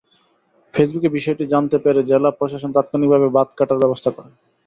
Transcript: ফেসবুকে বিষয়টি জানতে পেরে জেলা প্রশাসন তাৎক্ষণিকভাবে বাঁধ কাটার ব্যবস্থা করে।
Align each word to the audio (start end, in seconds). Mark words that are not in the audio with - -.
ফেসবুকে 0.73 1.09
বিষয়টি 1.17 1.43
জানতে 1.53 1.77
পেরে 1.83 2.01
জেলা 2.09 2.29
প্রশাসন 2.39 2.69
তাৎক্ষণিকভাবে 2.73 3.27
বাঁধ 3.35 3.49
কাটার 3.57 3.81
ব্যবস্থা 3.83 4.09
করে। 4.15 4.29